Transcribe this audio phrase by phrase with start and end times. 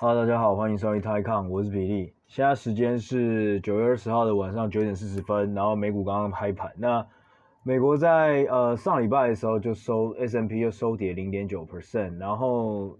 [0.00, 2.14] 哈喽，大家好，欢迎收听泰康，我是比利。
[2.26, 6.72] 现在时间是九月二十号的晚上九点四十分，然后美股刚刚开盘。
[6.78, 7.06] 那
[7.62, 12.98] 美国在呃上礼拜的时候就收 S M P 就收跌零点九 percent，然后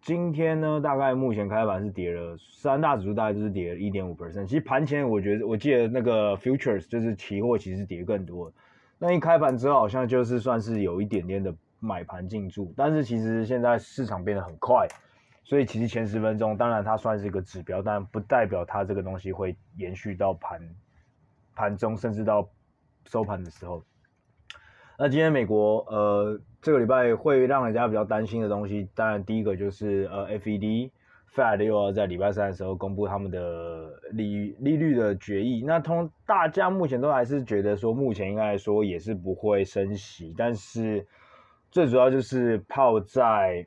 [0.00, 4.44] 今天呢，大概目前开盘是跌了三大指数大概就是跌了一点五 percent。
[4.44, 8.52] 其实盘前我觉得我记得那个 futures 就是期货其实跌更多，
[8.98, 14.88] 那一开盘之后好像就是算是有一点点的买盘进驻，但是其实现在市场变得很快。
[15.44, 20.60] 所以其实前十分钟，当然它算是一个指标，但不代表它这个东西会延续到盘
[21.54, 22.48] 盘中，甚至到
[23.06, 23.82] 收盘的时候。
[24.98, 30.90] 那今天美国呃这个礼拜会让人家比较担心的东西，当然第一个就是呃 FED
[31.34, 35.64] Fed 又要在礼拜三的时候公布他们的利利率的决议。
[35.66, 41.06] 那通大家目前都还是觉得说，目前应该来说也是不会升息，但是
[41.70, 43.66] 最主要就是泡在。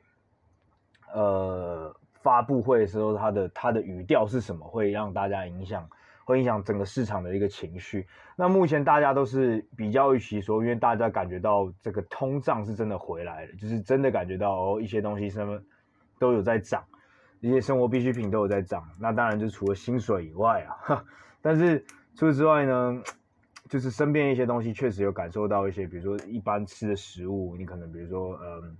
[1.14, 5.88] 呃，发布会的时候，他的他的语调是什么，会让大家影响，
[6.24, 8.06] 会影响整个市场的一个情绪。
[8.36, 15.58] 那目前大家都是比较预期说，因为大家感觉到这个通胀是真的回来了，就是真的感觉到哦，一些东西什么
[16.18, 16.84] 都有在涨，
[17.40, 18.82] 一些生活必需品都有在涨。
[19.00, 21.04] 那当然就除了薪水以外啊，
[21.40, 21.78] 但是
[22.14, 23.02] 除此之外呢，
[23.70, 28.76] 就是身边一些东西确实有感受到一些，比如说一般吃的食物，你可能比如说嗯。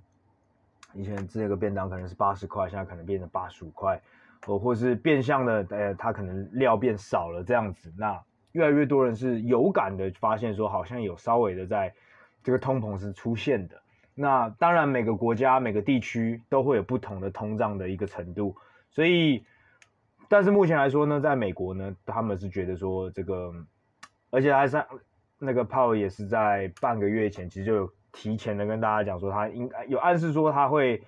[0.97, 4.01] 以前这个便当可能是八十块，现在可能变成八十五块，
[4.47, 7.93] 哦，或是变相的，呃，它可能料变少了这样子。
[7.99, 8.19] 那
[8.53, 11.93] 越来越多人是有感的发现说，好像有稍微的在
[12.43, 13.77] 这个通膨是出现的。
[14.15, 18.57] 那当然每个国家每个地区都会有不同的通胀的一个程度，
[18.91, 19.45] 所以，
[20.29, 23.53] 但是目前来说呢，在美国呢，他们是觉得说这个，
[24.31, 24.83] 而且还是
[25.39, 27.93] 那个 Powell 也是在半个月前其实就有。
[28.17, 31.03] 提前的跟大家讲说，他应该有暗示说他会，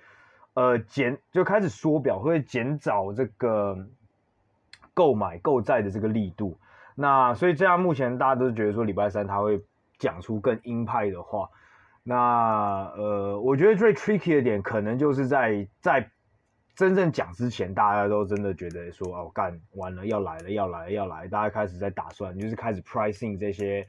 [0.53, 3.75] 呃减就开始缩表，会减少这个
[4.93, 6.59] 购买购债的这个力度。
[6.93, 9.59] 那所以这样目前大家都觉得说礼拜三他会
[9.97, 11.49] 讲出更鹰派的话。
[12.03, 16.09] 那呃，我觉得最 tricky 的点可能就是在在
[16.75, 23.87] 真正讲之前，大家都真的觉得说哦干完了要来了要来了要来，大家开始在打算，就是开始 pricing 这些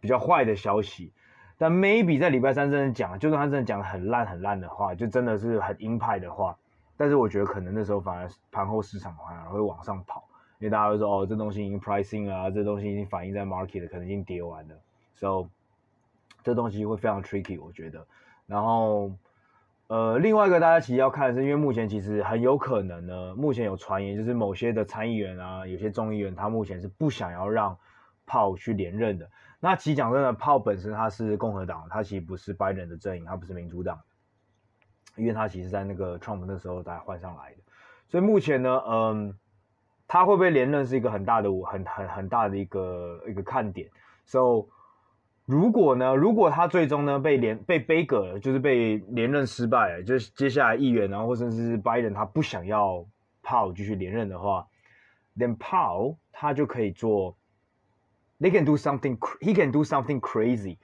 [0.00, 1.12] 比较坏的消息。
[1.58, 6.56] 但 maybe 在礼拜三真的讲，就算他真的讲的很烂很烂的话，就真的是很鹰派的话，
[6.96, 10.28] 但是我觉得可能那时候反而盘后市场反而会往上跑，
[10.58, 14.74] 因为大家会说哦，这东西已经 pricing 啊，这东西已经反映在 market 了，可能已经跌完了
[15.14, 15.48] ，so
[16.44, 18.06] 这东西会非常 tricky，我觉得。
[18.46, 19.12] 然后
[19.88, 27.78] 呃，另外一个大家其实要看的是，因为目前其实很有可能呢，目前有传言就是某些的参议员啊，有些众议员他目前是不想要让
[28.26, 29.30] Pope 去连任的。
[29.58, 33.98] 那其实讲真的，Powell 本身他是共和党，他其实不是拜登的阵营，他不是民主党，
[35.16, 37.56] 因为他其实在那个 Trump 那时候才换上来的，
[38.06, 39.34] 所以目前呢，嗯，
[40.06, 43.88] 他会不会连任是一个很大的、很很很大的一个一个看点。
[44.26, 44.66] So
[45.46, 53.04] 如果呢，如果他最终呢被连被杯葛了，就是被连任失败了，就是接下来议员然后或者是拜登他不想要
[53.42, 54.68] Powell 继续连任的话
[55.36, 57.36] ，then Powell 他就可以做。
[58.38, 60.76] They can do something, he can do something crazy，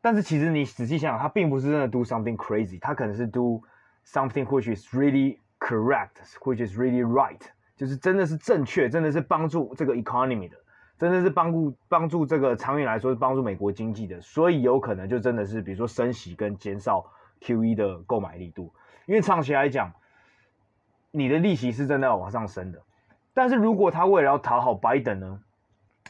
[0.00, 3.62] 但是其实你仔细想想，他并不是真的 do something crazy，他可能是 do
[4.06, 7.40] something which is really correct, which is really right，
[7.76, 10.56] 就是真的是正确，真的是帮助这个 economy 的，
[10.98, 17.04] 真的是帮助帮助这个长远来说是帮助美国经济的，所以有可能就真的是比如说升息跟减少
[17.42, 18.72] QE 的购买力度，
[19.04, 19.92] 因为长期来讲，
[21.10, 22.82] 你的利息是真的要往上升的，
[23.34, 25.40] 但是如果他为了要讨好拜登呢？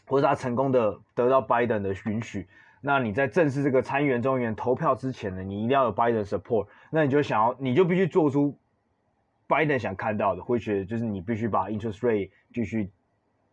[0.06, 2.46] 或者他成功的得到拜登的允许，
[2.80, 8.58] 那你在正式这个参议员、众议员投票之前呢，你一定要有拜登 support，那你就想要，你就必须做出
[9.46, 12.90] 拜登想看到的，或者就是你必须把 interest rate 继续，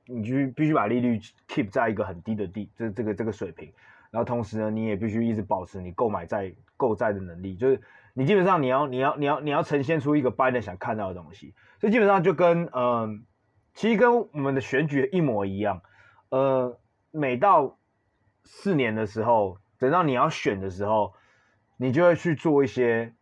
[0.05, 3.71] 你就必须把利率 keep 在一个很低的低这这个这个水平，
[4.09, 7.79] 然后同时呢，你也必须一直保持你购买债购债的能力，就是
[8.13, 13.19] 你基本上你要你要你要你要呈现出一个拜登想看到的东西，所以基本上就跟嗯、呃，
[13.73, 15.81] 其实跟我们的选举一模一样。
[16.31, 16.79] 呃，
[17.11, 17.77] 每到
[18.45, 21.13] 四年的时候，等到你要选的时候，
[21.75, 23.13] 你就会去做一些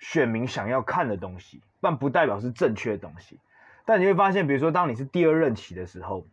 [0.00, 3.38] 选民想要看的东西，但不代表是正确的东西。
[3.84, 6.26] 但你会发现，比如说，当你是第二任期的时候，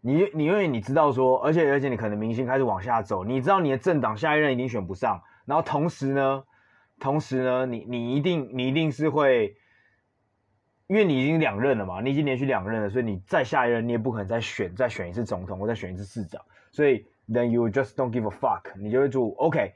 [0.00, 6.44] 你你因为你知道说，而且而且你可能民心开始往下走，你知道你的政党下一任一定选不上，然后同时呢，
[7.00, 9.56] 同时呢，你你一定你一定是会。
[10.88, 16.40] 因为你已经两任了嘛，你已经连续两任了，所以你再下一任你也不可能再选再选一次总统或再选一次市长，
[16.70, 19.74] 所以 then you just don't give a fuck，你就会做 OK。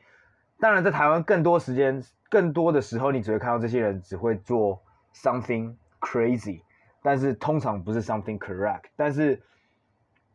[0.61, 4.81] 当然，在台湾更多时间、更多的时候，你只会看到这些人只会做
[5.15, 6.61] something crazy，
[7.03, 8.85] 但是通常不是 something correct。
[8.95, 9.43] 但是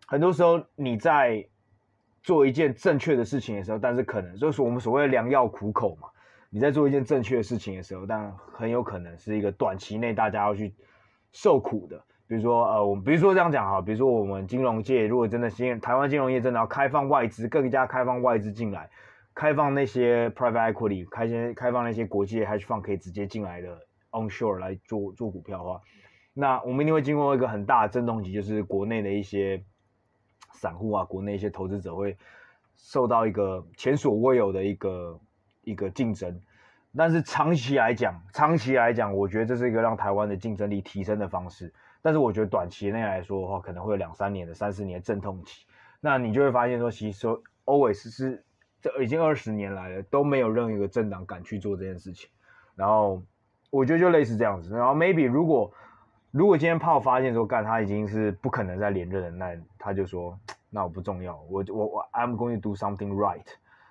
[0.08, 1.48] 很多时候你在
[2.22, 6.10] 做一件正确的事情的时候，但是可能就是我们所谓的良药苦口嘛。
[6.56, 10.74] 你在做一件正确的事情的时候，但很有可能是一个短期内大家要去
[11.34, 12.02] 受苦的。
[12.28, 18.90] 比如说，呃，我们比如说这样讲哈，比如说我们金融界如果真的新台湾金融业真的要开放外资，更加开放外资进来，
[19.34, 23.78] 开放那些 private equity，开先开放那些国际 hedge fund 可以直接进来的
[24.12, 25.82] onshore 来做做股票的话，
[26.34, 29.62] 那我们一定会经过一个很大的震动期，就是国内的一些
[30.54, 32.16] 散户啊，国内一些投资者会
[32.78, 35.20] 受到一个前所未有的一个
[35.66, 36.42] 一个竞争。
[36.98, 41.74] 但是长期来讲，长期来讲，我觉得这是一个让台湾的竞争力提升的方式。
[42.02, 45.66] 但是我觉得短期内来说的话，可能会有两三年的、三四年的阵痛期。
[46.00, 47.28] 那你就会发现说，其实
[47.66, 48.46] always 是
[48.80, 52.30] 这已经二十年来了，都没有任何一个政党敢去做这件事情。
[52.76, 53.22] 然后
[53.72, 54.74] 我觉得就类似这样子。
[54.74, 55.74] 然后 maybe 如果
[56.32, 60.40] 如果今天炮发现说，干他已经是不可能再连任了，那他就说，
[60.70, 63.46] 那我不重要，我我我 I'm going to do something right。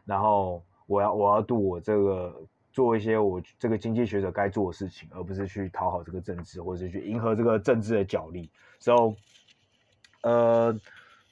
[0.05, 2.35] 然后我要我要度我这个。
[2.75, 8.51] 做一些我这个经济学者该做的事情，而不是去讨好这个政治，或者是去迎合这个政治的角力。
[8.81, 9.15] So，
[10.23, 10.77] 呃，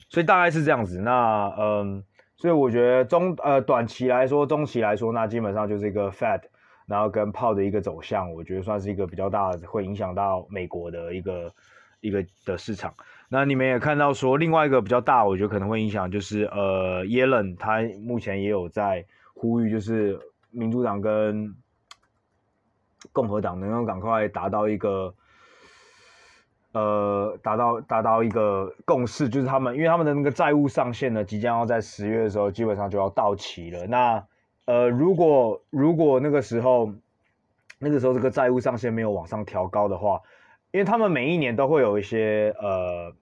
[0.09, 1.01] 所以大概是这样子。
[1.01, 2.05] 那嗯，
[2.37, 6.43] 所以我觉得中呃短期来说，中期来说，那基本上就是一个 Fed，
[6.87, 11.53] 然后跟炮的一个走向，我觉得算是一个比较大的，会影响到美国的一个
[12.01, 12.95] 一个的市场。
[13.29, 19.05] 那你们也看到说，另外一个比较大，我觉得可能会影响，就是呃，耶伦他目前也有在
[19.35, 20.21] 呼吁，就是。
[20.55, 21.57] 民主党跟
[23.11, 25.15] 共和党能够赶快达到一个，
[26.73, 33.87] 呃，达到达到一个共识，就是他们因为他们的那个债务上限呢，即将要在十月的时候基本上就要到期了。
[33.87, 34.27] 那
[34.67, 36.93] 呃，如果如果那个时候
[37.79, 40.21] 那个时候这个债务上限没有往上调高的话，
[40.71, 43.15] 因为他们每一年都会有一些呃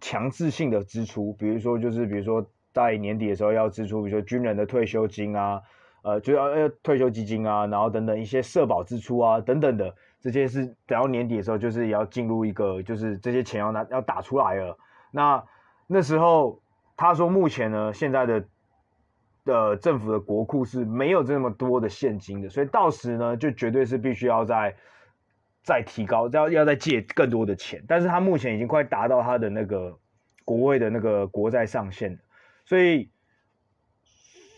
[0.00, 5.60] 强制性的支出，比如说就是比如说在年底的时候要支出，比如说军人的退休金啊。
[6.02, 14.78] 呃，就要要退休基金啊，然后等等一些社保支出啊，等等的这些是等到年底的时候，就是要进入一个，就是这些钱要拿要打出来了。
[15.10, 15.44] 那
[15.86, 16.58] 那时候
[16.96, 18.44] 他说，目前呢，现在的
[19.44, 24.74] 的政府的国库是没有这么多的现金的，所以到时呢，就绝对是必须要再
[25.62, 27.84] 再提高，要要再借更多的钱。
[27.86, 29.94] 但是他目前已经快达到他的那个
[30.46, 32.18] 国会的那个国债上限了，
[32.64, 33.10] 所以。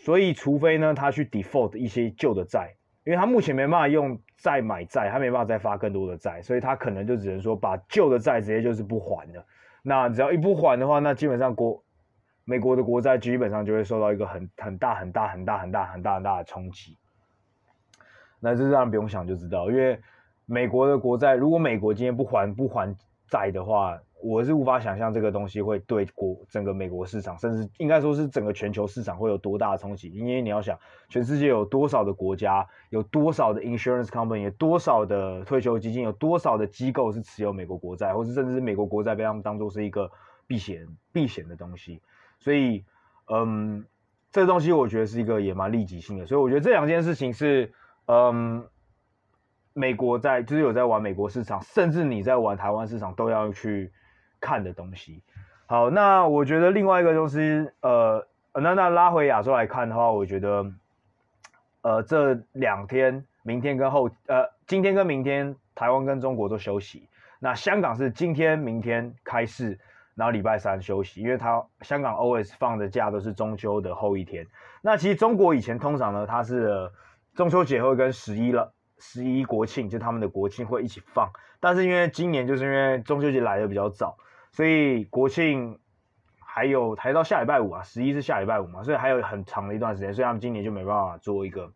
[0.05, 9.45] 所以，除非呢，他去 default 一些旧的债，因为他目前没办法用债买债，他没办法再发更多的债，所以他可能就只能说把旧的债直接就是不还了。
[9.81, 11.81] 那只要一不还的话，那基本上国
[12.43, 16.97] 美国的国债基本上就会受到一个很很大很大很大很大很大很大的冲击。
[18.41, 19.97] 那这让不用想就知道，因为
[20.45, 22.93] 美国的国债，如果美国今天不还不还
[23.29, 30.09] 债的话，我是无法想象这个东西会对国整个美国市场，甚至应该说是整个全球市场会有多大的冲击。
[30.09, 30.79] 因为你要想，
[31.09, 40.09] 全世界有多少的国家，有多少的 insurance company，有多少的退休基金，有多少的机构是持有美国国债，或是甚至是美国国债被他们当做是一个
[40.47, 42.01] 避险避险的东西。
[42.39, 42.85] 所以，
[43.29, 43.85] 嗯，
[44.31, 46.25] 这个东西我觉得是一个也蛮立即性的。
[46.25, 47.73] 所以我觉得这两件事情是，
[48.05, 48.65] 嗯。
[49.75, 53.91] 美国在就是有在玩美国市场，甚至你在玩台湾市场都要去
[54.43, 55.21] 看的东西。
[55.67, 57.39] 好，那我觉得另外一个东西，
[57.79, 60.65] 呃，那那拉回亚洲来看的话，我觉得，
[61.81, 67.07] 呃，这两天，明天跟后，呃，今天跟明天，台湾跟中国都休息。
[67.39, 69.79] 那香港是今天、明天开市，
[70.15, 74.45] 然后礼拜三休息，因为它香港 always 放的假都是中秋的后一天。
[74.81, 76.91] 那其实中国以前通常呢，它是
[77.33, 78.73] 中秋节会跟十一了。
[78.99, 84.15] 十一国庆就他们的国庆会一起放，但是因为今年就是因为中秋节来的比较早，
[84.53, 85.77] 所以国庆
[86.39, 91.71] 还有还到下礼拜五啊，十一是下礼拜五嘛，所以还有很长的一段时间，所以他们今年就没办法做一个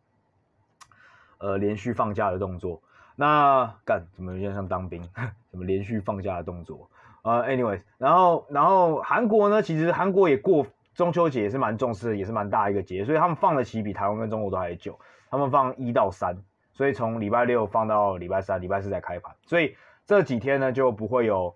[1.39, 2.81] 呃连续放假的动作。
[3.15, 5.01] 那干怎么有点像当兵，
[5.51, 6.89] 怎么连续放假的动作？
[7.24, 16.38] 呃，anyways，然后然后韩国呢，其实韩国也过中秋节也是蛮重视的，也是蛮大一个节，所以他们放的期比台湾跟中国都还久，他们放一到三。
[16.74, 21.55] 所以从礼拜六放到礼拜三，礼拜四再开盘，所以这几天呢就不会有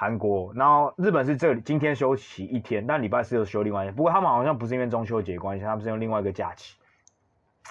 [0.00, 3.94] 韩国，然后日本是这今天休息一天，但礼拜四又休另外一天。
[3.96, 6.76] 不过他们好像不是因为中秋节关系，他们是用另外一个假期。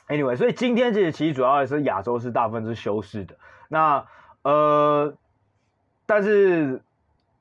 [0.10, 3.38] Anyway，所以今天这其实主要还是亚洲是大部分是休市的。
[3.70, 4.06] 那
[4.42, 5.16] 呃，
[6.06, 6.82] 但是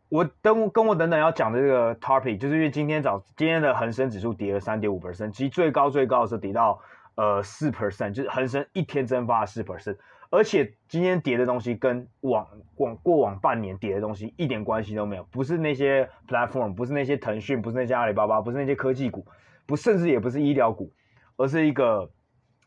[0.08, 6.80] 我等跟我等等要讲的这个 topic，就是因为今天早今天的恒生指数跌了三点五 percent，其实最高最高是跌到。
[7.16, 9.96] 呃，四 percent 就是恒生一天蒸发了四 percent，
[10.28, 12.46] 而且今天跌的东西跟往
[12.76, 19.26] 往过往半年跌的东西一点关系都没有，不是那些 platform，不是那些腾讯，不是那些阿里巴巴，不是那些科技股，
[19.64, 20.92] 不甚至也不是医疗股，
[21.38, 22.10] 而是一个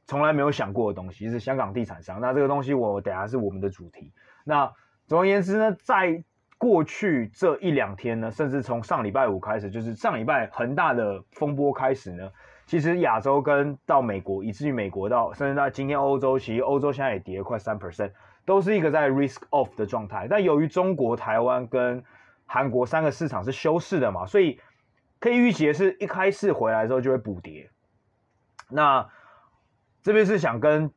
[0.08, 2.20] 从来没有想过的东西，是香港地产商。
[2.20, 4.12] 那这个东西我等下是我们的主题。
[4.44, 4.74] 那
[5.06, 6.24] 总而言之呢，在
[6.58, 12.32] 过去这一两天呢，甚至从上礼拜五开始，就是上礼拜恒大的风波开始呢。
[12.70, 18.12] 其实亚洲跟到美国，以至于美国到甚至到今天欧洲，其实欧洲现在也跌了快三 percent，
[18.46, 20.28] 都是一个在 risk off 的状态。
[20.30, 22.04] 但由于中国、台湾跟
[22.46, 24.60] 韩国三个市场是休市的嘛，所以
[25.20, 27.72] 可以预期的是一开市回来之后就会补跌。
[28.70, 29.10] 那
[30.04, 30.92] 这边是想跟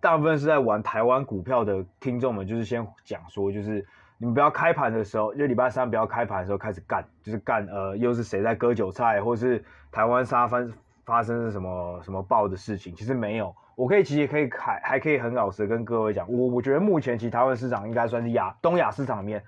[0.00, 10.72] 大部分是在玩台湾股票的听众们，就是先讲说，就是你们不要开盘的时候，就礼拜三不要开盘的时候开始干，就是干呃，又是谁在割韭菜，或是台湾杀翻。
[11.04, 12.94] 发生了什么什么爆的事情？
[12.94, 19.42] 其实没有，我可以其实可以还还可以很老实跟各位讲，我我觉得目前其实台湾市场应该算是亚东亚市场里面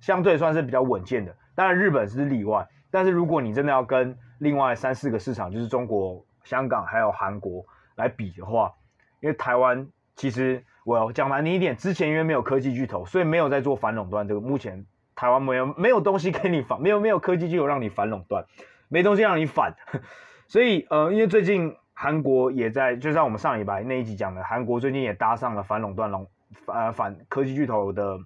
[0.00, 2.66] 相对算是比较稳健的，当然日本是例外。
[2.90, 7.64] 但是如果你真的要跟另外三四个市场，就是中国、香港还有韩国
[7.96, 8.72] 来比的话，
[9.20, 14.40] 因为台湾其实我讲难听一点，之前因为没有科技巨头，所以没有在做反垄断这个。
[14.40, 18.44] 目前台湾没有没有东西给你反，没有没有科技巨头让你反垄断，
[18.88, 19.74] 没东西让你反。
[20.52, 26.26] 所以，呃，因为最近韩国也在，就像我们上礼拜那一集讲的，韩国最近也搭上了反垄断浪，
[26.66, 28.18] 呃，反科技巨头的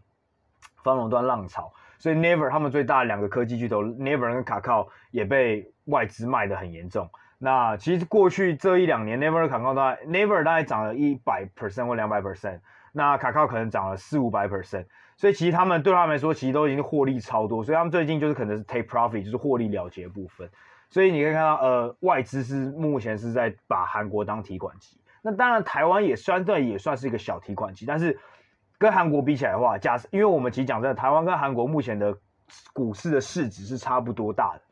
[0.82, 1.72] 反垄断浪潮。
[2.00, 7.08] 所以，Naver 他们最大的两个科技巨头，Naver 跟 Kakao 也被外资卖得很严重。
[7.38, 12.58] 那其实过去这一两年，Naver 和 Kakao 大概 Naver 大概涨了一百 percent 或两百 percent，
[12.90, 14.86] 那 Kakao 可能涨了四五百 percent。
[15.16, 17.62] 所以其实他们对他们来说，其实都已经获利超多。
[17.62, 20.50] 所以他们最近就是可能是 take profit，就是获利了结部分。
[20.88, 25.00] 所以你可以看到，呃，外资是目前是在把韩国当提款机。
[25.22, 28.18] 那当然，台湾也相对也算是一个小提款机，但是
[28.78, 32.16] 跟韩国比起来的话，假设因为我们其实讲真的，台湾跟韩国目前的
[32.72, 34.62] 股市的市值是差不多大的，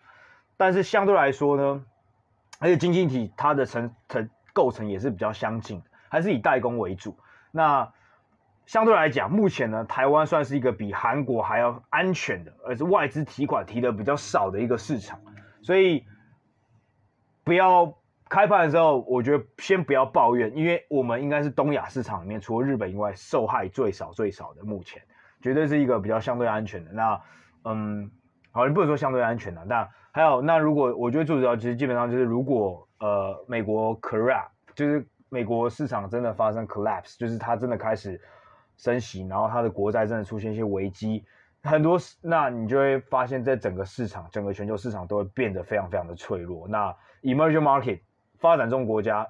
[0.56, 1.84] 但是相对来说呢，
[2.60, 7.18] 而且经济体它的成成构成也是比较相近，还是以代工为主。
[7.50, 7.92] 那
[8.66, 15.18] 相对来讲，目前呢，台湾算是一个比韩国还要安全的，而是外资提款提的比较少的一个市场。
[15.64, 16.04] 所以
[17.42, 17.96] 不要
[18.28, 25.02] 开盘的时候，我觉得先不要抱怨，因为我们应该是东亚市场里面除了日本以外受害最少最少的，目前
[25.40, 26.92] 绝对是一个比较相对安全的。
[26.92, 27.20] 那
[27.64, 28.10] 嗯，
[28.52, 29.64] 好，你不能说相对安全的。
[29.64, 38.20] 那还有，那如果我觉得最主要，其实基本上就是如果呃美国 collapse，就是美国市场真的发生 collapse，就是它真的开始
[38.76, 41.24] 升息，然后它的国债真的出现一些危机。
[41.66, 46.68] 很多，那你就会发现，在整个市场，整个全球市场都会变得非常非常的脆弱。
[46.68, 48.00] 那 emerging market
[48.38, 49.26] 发展中国家，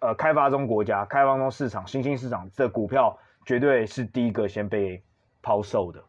[0.00, 5.02] 呃，开发中国家，开发中市场，新兴市场这股票绝对是第一个先被
[5.40, 6.04] 抛售的。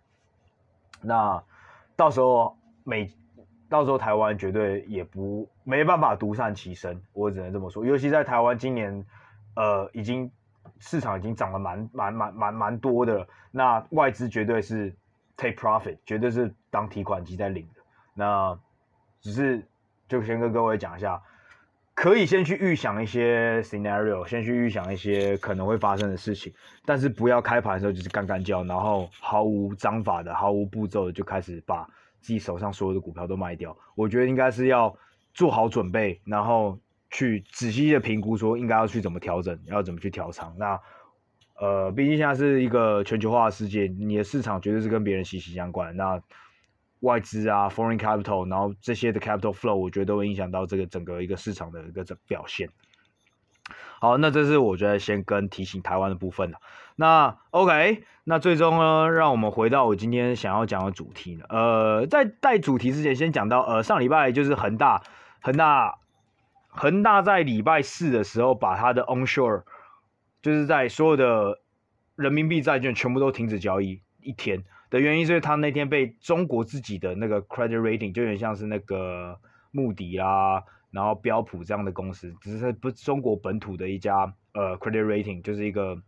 [1.01, 1.41] 那
[1.95, 3.09] 到时候美，
[3.69, 7.85] 到时候台湾绝对也不没办法独善其身，我只能这么说。
[7.85, 9.05] 尤其在台湾今年，
[9.55, 10.29] 呃，已经
[10.79, 14.93] 市场已经涨了蛮蛮蛮蛮蛮多的了，那外资绝对是。
[15.41, 17.81] Take profit 绝对是当提款机在领的，
[18.13, 18.59] 那
[19.21, 19.65] 只是
[20.07, 21.19] 就先跟各位讲一下，
[21.95, 26.53] 可以先去预想一些 scenario，先去预想一些可能会发生的事情，
[26.85, 33.75] 但是不要开盘的时候就是干干叫，然后毫无章法的、毫无步骤的就开始把自己手上所有的股票都卖掉。
[33.95, 34.95] 我觉得应该是要
[35.33, 36.77] 做好准备，然后
[37.09, 40.55] 去仔细的评估说应该要去怎么调整，要怎么去调仓。
[40.55, 40.79] 那
[41.61, 45.95] 呃，毕竟现在是一个全球化的世界，你的市场绝对是跟别人息息相关。
[45.95, 46.19] 那
[47.01, 52.69] 外资啊，foreign capital，然后这些的 capital flow，我觉得都会影响到这个整个一个市场的一个表现。
[53.99, 56.57] 好，那这是我觉得先跟提醒台湾的部分了。
[56.95, 61.45] 那 OK，那最终呢，让我们回到我今天想要讲的主题呢。
[61.47, 65.03] 呃，在带主题之前，先讲到呃，上礼拜就是恒大，
[65.43, 65.99] 恒大，
[66.69, 69.61] 恒大在礼拜四的时候把它的 onshore。
[70.41, 71.59] 就是在所有的
[72.15, 79.39] 人民币债券全部都停止交易一天的原因，是因为他那天被中国自己的那个 credit rating 就有点像是那个
[79.71, 86.01] 穆迪啊，然后标普这样的公司，只是不中国本土的一家呃 credit rating，就是一个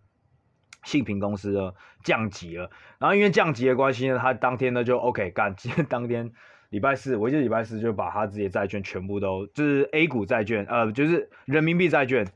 [0.83, 1.73] 信评公司呢
[2.03, 2.69] 降级了。
[2.99, 6.31] 然后因为降级的关系呢，他当天呢就 OK 干，今天当天
[6.69, 12.27] 礼拜四，我记得礼拜四就把他自己的债券全部都就是 A 股债券，呃，就是人民币债券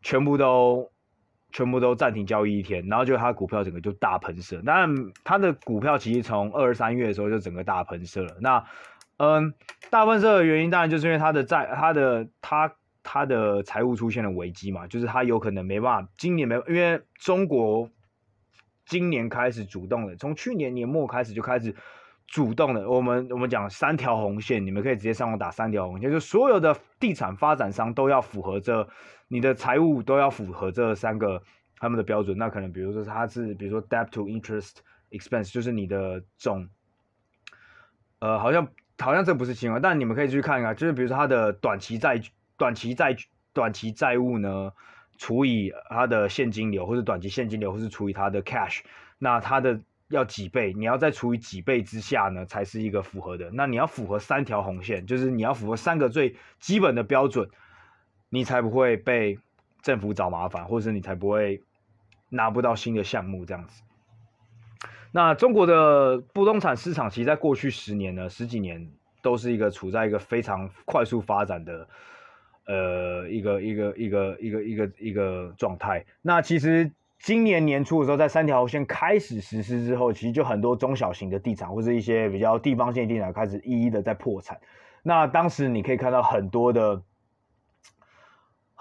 [0.00, 0.91] 全部都。
[1.52, 4.62] 全部都暂停交易一天，然后就它股票整个就大喷射。
[4.62, 8.36] 当然，它的股票其实从二三月的时候就整个大喷射了。
[8.40, 8.64] 那，
[9.18, 9.54] 嗯，
[9.90, 17.88] 大喷射的原因当然就是因为它的债、它的、它、它的财务出现了危机嘛，就是它有可能没办法，今年没，因为中国
[18.86, 21.74] 今年开始主动的，从去年年末开始就开始
[22.26, 22.88] 主动的。
[22.88, 28.88] 我们我们讲三条红线，你们可以直接上网打三条红线，就所有的地产发展商都要符合这，
[29.32, 31.42] 你的财务都要符合这三个
[31.78, 32.36] 他们的标准。
[32.36, 34.76] 那可能比如说它是，比如说 debt to interest
[35.10, 36.68] expense，就是你的总，
[38.18, 42.20] 呃，好像好像这不是情况，但你们可以去看一看，就是比如说它的短期债、
[42.58, 43.16] 短期债、
[43.54, 44.72] 短期债务呢。
[45.18, 48.80] 除以它的现金流，或者短期现金流，或是除以它的 cash，
[49.18, 50.72] 那它的要几倍？
[50.72, 53.48] 你要再除以几倍之下呢，才是一个符合的。
[53.52, 57.48] 那你要符合三条红线，就是你要符合三个最基本的标准，
[58.32, 59.38] 你才不会被
[59.82, 61.62] 政府找麻烦，或者是你才不会
[62.30, 63.82] 拿不到新的项目这样子。
[65.12, 68.88] 那中国的不动产市场，其实在过去十年呢，十几年
[69.20, 71.86] 都是一个处在一个非常快速发展的。
[72.64, 76.06] 呃，一个一个一个一个一个一个状态。
[76.22, 84.60] 那其实今年年初的时候，在三条线开始实施之后，其实就很多中小型的地产或者一些比较地方性地产开始一一的在破产。
[85.02, 87.02] 那当时你可以看到很多的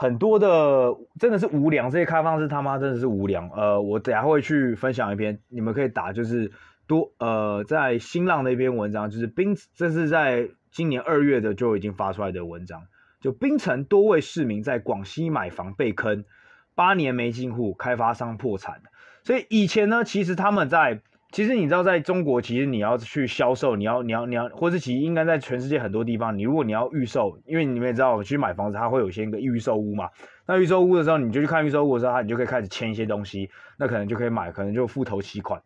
[0.01, 3.47] 很多的真的是无良，这些开发商他妈真的是无良。
[3.51, 6.51] 呃，我等下会去分享一篇，你们可以打就是
[6.87, 12.81] 多呃，在新浪的一篇文章，就是冰，这是在今年二月的就已经发出来的文章。
[13.19, 16.25] 就冰城多位市民在广西买房被坑，
[16.73, 18.81] 八年没进户，开发商破产。
[19.23, 30.09] 所以以前呢，其实他们在，其实你知道，在中国，其实你要去销售，你要你要你要，或者其实应该在全世界很多地方，你如果你要预售，因为你们也知道，去买房子，它会有一些个预售屋嘛。
[30.45, 35.61] 那预售屋的时候，你就去看预售屋的时候，它你就可以开始签一些东西，那可能就可以买，可能就付头期款。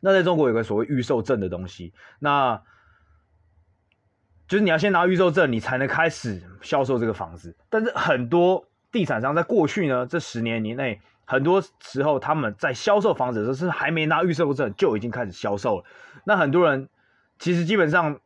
[0.00, 2.62] 那在中国有个所谓预售证的东西，那。
[4.48, 7.56] 就是你要先拿预售证，你才能开始销售这个房子。
[7.70, 15.84] 但是很多地产商在过去呢，这十年年内，很多时候他们在销售房子的时候是还没拿预售证就已经开始销售了。
[16.24, 16.88] 那很多人
[17.38, 18.20] 其实基本上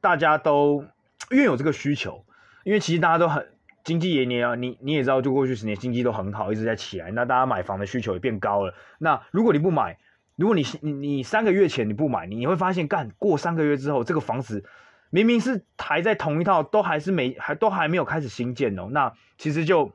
[0.00, 0.84] 大家都
[1.30, 2.24] 因为有这个需求，
[2.64, 3.48] 因为其实大家都很
[3.84, 8.74] 经济也年啊，你你也知道，就过去十年经济都很好，一直在起来，那大家买房的需求也变高了。
[8.98, 9.98] 那如果你不买，
[10.36, 14.64] 如果你你你三个月前你不买，你会发现干过三个月之后这个房子。
[15.10, 18.88] 明明是还在同一套，都还是没，还都还没有开始新建哦。
[18.90, 19.90] 那其实就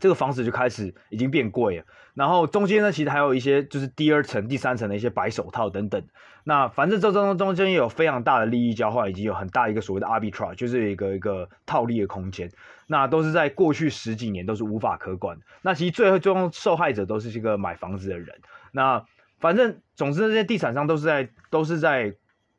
[0.00, 1.84] 这个房子就开始已经变贵了。
[2.14, 6.02] 然后中间呢，其实还有一些就是第二层、第三层的一些白手套等等。
[6.44, 12.50] 那反正这中中间有非常大的利益交换，以及有很大一个所谓的 arbitrage，就是一个一个套利的空间。
[12.86, 15.38] 那都是在过去十几年都是无法可管。
[15.62, 18.40] 那其实最后最终受害者都是这个买房子的人。
[18.72, 19.04] 那
[19.38, 22.14] 反正总之这些地产商都是在都是在。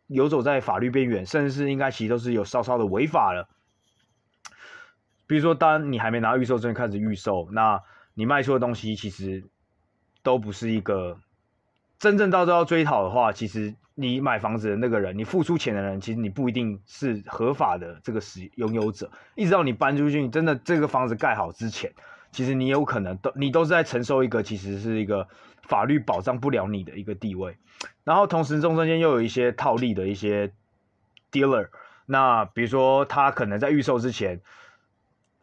[0.10, 3.50] 游走在法律边缘，甚至是应该其实都是有稍稍的违法了。
[5.28, 9.44] 比如说，当你还没拿预售证开始预售，那你卖出的东西其实
[10.24, 11.20] 都不是一个
[12.00, 19.12] 真正到时候要追讨的话，其实你买房子的那个人，你付出钱的人，其实你不一定是合法的这个使拥有者。
[19.36, 21.92] 一直到你搬出去，真的这个房子盖好之前，
[22.32, 25.28] 其实你有可能都你都是在承受一个其实是一个
[25.63, 27.58] 法律保障不了你的一个地位。
[28.04, 30.52] 然后同时中中间又有一些套利的一些
[31.32, 31.70] dealer，
[32.06, 34.42] 那比如说他可能在预售之前，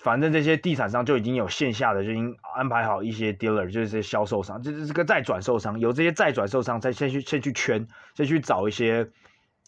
[0.05, 9.11] 反正这些地产商就已经有线下的就已经安排好一些 dealer，就是这些销售商，就是这个再转售商，有这些再转售商再先去先去圈，先去找一些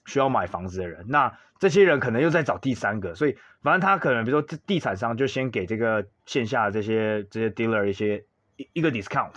[0.04, 9.32] 需要买房子的人，那这些人可能又在找第三个，所以反正他可能比如说地产商就先给这个线下的这些这些 dealer 一些一一个 discount。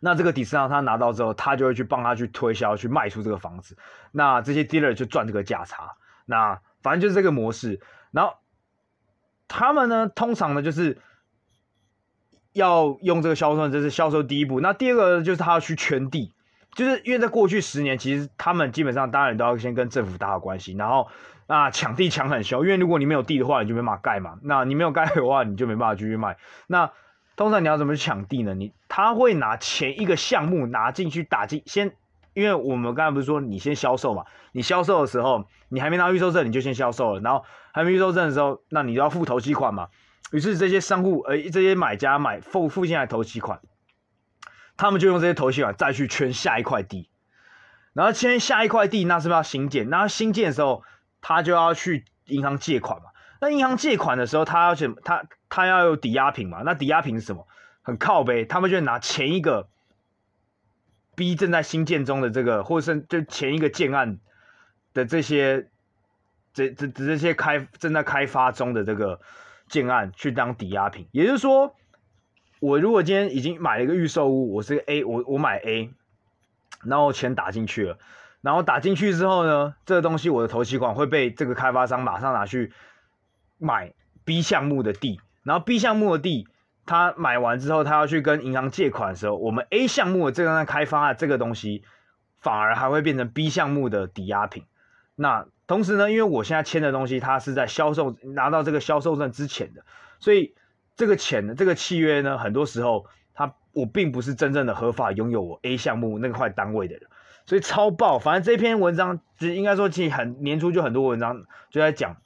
[0.00, 3.78] 那这个底商他拿到之后，他就会去帮他去推销，去卖出这个房子。
[4.10, 5.92] 那这些 dealer 就赚这个价差。
[6.26, 7.80] 那反正就是这个模式。
[8.10, 8.34] 然后
[9.54, 10.98] 他们呢，通常呢就是
[12.54, 14.60] 要用这个销售，这是销售第一步。
[14.60, 16.32] 那第二个就是他要去圈地，
[16.74, 21.08] 就是因为在过去十年，其实他们基本上当然都要先跟政府打好关系，然后
[21.46, 24.38] 啊抢地抢很凶，因为如果你没有地的话，你就没办法盖嘛。
[24.42, 26.38] 那你没有盖的话，你就没办法继续卖。
[26.66, 26.90] 那
[27.36, 28.54] 通常你要怎么去抢地呢？
[28.54, 31.94] 你他会拿前一个项目拿进去打进先，
[32.34, 34.24] 因为我们刚才不是说你先销售嘛？
[34.52, 39.88] 你销售的时候，你还没拿预售证，你就先销售了，然后还没预售证的时候，那你就要付头期款嘛。
[40.30, 43.60] 于是这些商户呃这些买家买付付进来头期款，
[44.76, 47.10] 他们就用这些头期款再去圈下一块地，
[47.92, 49.90] 然后签下一块地，那是不是要新建？
[49.90, 50.82] 那新建的时候，
[51.20, 53.10] 他就要去银行借款嘛。
[53.40, 56.62] 那银行借款的时候，他要什他他要有抵押品嘛？
[56.64, 57.46] 那抵押品是什么？
[57.82, 59.68] 很靠北，他们就拿前一个
[61.14, 64.18] B 正在新建中的这个，或者是就前一个建案
[64.94, 65.68] 的这些，
[66.54, 69.20] 这这这些开正在开发中的这个
[69.68, 71.06] 建案去当抵押品。
[71.12, 71.76] 也就是说，
[72.60, 75.90] 我如果今天已经买了一个预售屋，我是 A，我我买 A，
[76.84, 77.98] 然后钱打进去了，
[78.40, 82.72] 然后打进去之后呢，这个东西我的头期款会被这个开发商马上拿去
[83.58, 83.92] 买
[84.24, 86.48] B 项目的地，然后 B 项目的地
[86.86, 91.84] 他买完之后，他要去跟银行借款的时候，我们 A 项目的这个开发的这个东西
[92.40, 94.64] 反而还会变成 B 项目的抵押品。
[95.14, 99.84] 那同时呢，因为我现在签的东西，它是在销售拿到这个销售证之前的，
[100.18, 100.54] 所以。
[100.94, 107.08] 这个钱的这个契约呢，很多时候他我并不是真正的合法拥有我 A 项目那块单位的人，
[107.46, 108.18] 所以超爆。
[108.18, 112.18] 反正这篇文章其实应该说，其实很年初就很多文章就在讲，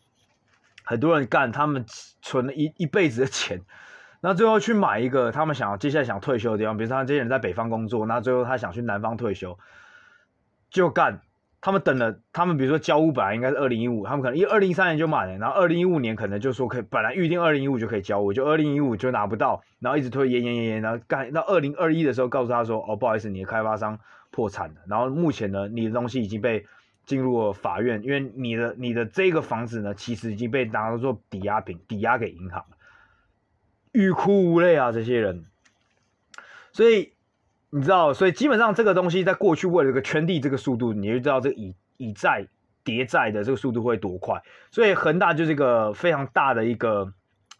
[0.83, 1.87] 很多人干他们
[2.21, 3.63] 存了一一辈子的钱，
[4.27, 9.57] 那最后去买一个他们想要接下来想退休的地方，比如说他这些人在北方工作，那最后他想去南方退休，
[10.69, 11.21] 就干。
[11.61, 23.99] 他们等了，他们比如说交屋本来应该是二零一五，他们可能因为二零一三年就买了，然后二零一五年可能就说可以，本来预定二零一五就可以交屋，就二零一五就拿不到，然后一直推延延延延，然后干到二零二一的时候告诉他说，哦不好意思，你的开发商
[24.33, 26.67] 破产了，然后目前呢你的东西已经被
[27.05, 32.76] 进入了法院，因为你的你的这个房子呢其实已经被拿来做抵押品，抵押给银行了，
[33.97, 35.47] 欲哭无泪啊这些人，
[36.73, 37.13] 所以。
[37.69, 42.47] 你知道，所以基本上这个东西在过去为了一个圈地这个速度，你就知道这个以以债
[42.85, 44.41] 叠债的这个速度会多快。
[44.71, 47.13] 所以恒大就是一个非常大的一个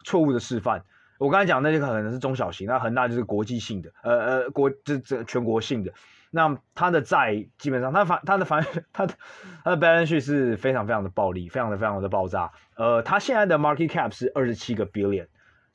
[0.05, 0.81] 错误的示范。
[1.19, 5.93] 我刚才讲那些可能是中小型，那恒大就是国际性的，呃呃国这这全国性的。
[6.31, 9.13] 那它的债基本上它反它的反它的
[9.63, 12.49] 它的 balance 是非常非常的暴力，非常的非常的爆炸。
[12.75, 15.27] 呃，它现在的 market cap 是二十七个 billion。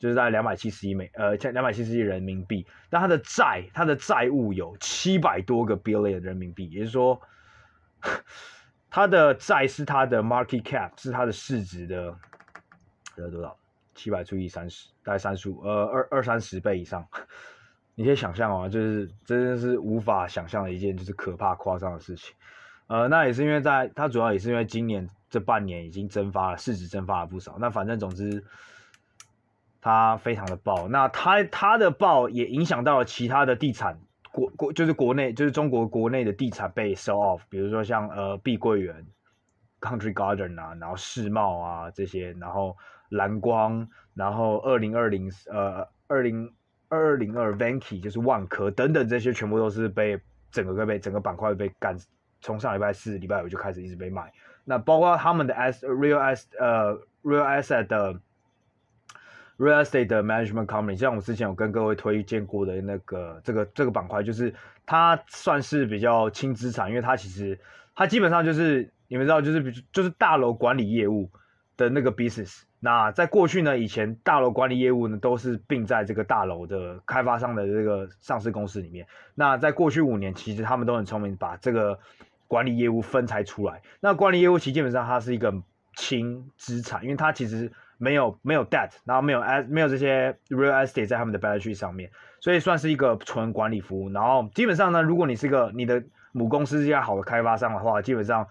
[0.03, 7.23] 就是在两百七十亿美，呃，两百七十亿人民币，但它的债，它的债务有七百多个 billion 人民币，也就是说，
[8.91, 12.17] 它的债是它的 market cap，是它的市值的，
[13.17, 13.57] 呃，多少？
[13.95, 17.07] 七百除以三十，大概三十五，呃，二二三十倍以上。
[17.95, 22.35] 你可以想象啊，就是真的是无法想象的一件，就是可怕夸张的事情。
[22.89, 27.57] 呃，那也是因为在它主要也是因为今年这半年已经蒸发了，市值蒸发了不少。
[27.61, 28.45] 那反正总之。
[29.85, 33.99] 它非常的爆，那它它的爆也影响到了其他的地产
[34.31, 39.05] 国国，就是国内就是中国国内的地产被 sell off，比如说像呃碧桂园、
[39.81, 42.77] Country Garden 啊，然后世茂啊这些，然后
[43.09, 46.55] 蓝光，然后二零二零呃二零
[46.89, 50.17] 二零二 Vanke 就是万科等等这些全部都是被
[50.53, 51.99] 整个被整个板块被干，
[52.41, 54.33] 从上礼拜四礼拜五就开始一直被卖，
[54.65, 58.21] 那包括他们的 S Real S 呃 Real Asset 的。
[59.63, 64.53] Real estate 的 management company，像我之前有跟各位推荐过的那个这个这个板块，就是
[64.85, 67.57] 它算是比较轻资产，因为它其实
[67.95, 71.31] 它基本上就是你们知道，就是比就是大楼管理业务
[71.77, 72.63] 的那个 business。
[72.81, 79.07] 那在过去呢，以前大楼管理业务呢都是并在这个大楼的开发商的这个上市公司里面。
[79.37, 82.01] 那在过去五年，其实他们都很聪明，把这个
[82.49, 83.81] 管理业务分拆出来。
[84.01, 85.55] 那管理业务其实基本上它是一个
[85.95, 87.71] 轻资产，因为它其实。
[88.03, 92.11] 没有没有 debt，然后没有 as 没有这些 real estate 在他们的 balance sheet 上面，
[92.41, 94.11] 所以算是一个纯管理服务。
[94.11, 98.49] 然后基本上呢，如果你是个你的母公司是一家好的开发商的话，基本上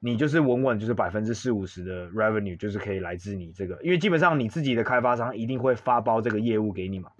[0.00, 7.10] 你就是稳稳就是百分之四五十的 revenue 就是可以来自你这个，因为基本上你自己的开发商一定会发包这个业务给你嘛。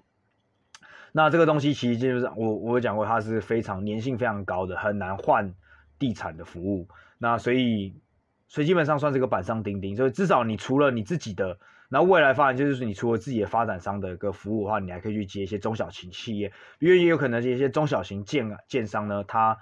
[1.11, 5.53] 那这个东西其实就是我我讲过，它是非常粘性非常高的，很难换
[5.99, 6.87] 地产的服务。
[7.19, 7.93] 那所以。
[8.49, 19.59] 所以基本上算是个板上钉钉，所以至少你除了你自己的，然后未来发展就是你除了自己的发展商的一个服务的话，你还可以去接一些中小型企业，因为也有可能这些中小型建建商呢，它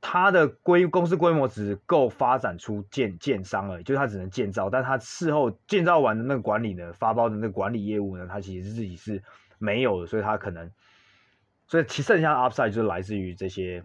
[0.00, 9.20] 它的规公司规模只够发展出建建商而已，就是它只能建造，但它事后建造完的那个管理呢，发包的那个管理业务呢，它其实自己是
[9.58, 10.70] 没有的，所以它可能，
[11.66, 13.82] 所以其剩下的 upside 就是来自于这些。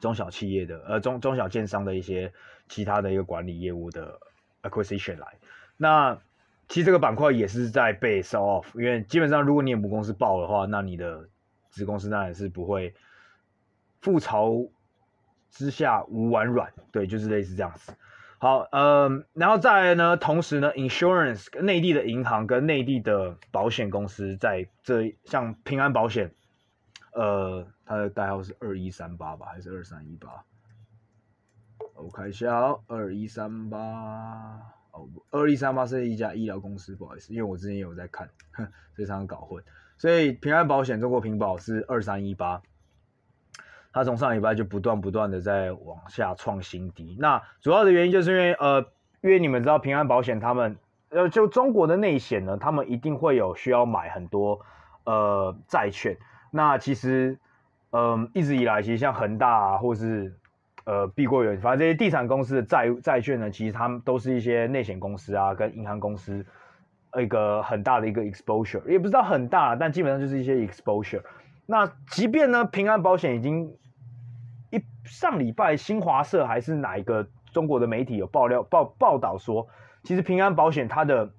[0.00, 2.32] 中小企业的呃中中小建商的一些
[2.68, 4.18] 其他的一个管理业务的
[4.62, 5.26] acquisition 来，
[5.76, 6.18] 那
[6.68, 11.28] 其实这个板块也是在被烧 off，因为基本上如果你母公司爆的话，那你的
[11.70, 12.94] 子公司当然是不会
[14.02, 14.66] 覆巢
[15.50, 17.92] 之下无完卵，对，就是类似这样子。
[18.38, 26.30] 好，嗯，然后再来呢，同时呢，insurance 内地的银行跟内地的保险公司在这像平安保险。
[27.12, 30.44] 呃，它的代号是二一三八吧，还是二三一八？
[31.94, 33.78] 我看一下哦，二一三八
[34.92, 39.64] 哦，二一三八是一家医疗公司，不好意思，因为我之前也有在看，哼，非常搞混。
[39.96, 42.60] 所以平安保险中国平保是二三一八，
[43.92, 47.16] 它从上礼拜就不断不断的在往下创新低。
[47.18, 48.80] 那主要的原因就是因为呃，
[49.22, 50.76] 因为你们知道平安保险他们
[51.08, 54.60] 呃，就中国的内险呢，他们一定会有需要买很多。
[55.04, 56.18] 呃债券。
[56.50, 57.38] 那其实，
[57.90, 60.34] 嗯、一直以来，其实像恒大啊，或是
[60.84, 66.44] 呃碧桂园，反正这些地产公司的债债券呢，其实他们都是一些内险公司啊，跟银行公司
[67.18, 71.22] 一个很大的一个 exposure，也不知道很大，但基本上就是一些 exposure。
[71.64, 73.74] 那即便呢，平安保险已经
[74.70, 79.66] 一上礼拜新华社还是哪一个中国的媒体有爆料报报道说，
[80.02, 81.30] 其实平安保险它的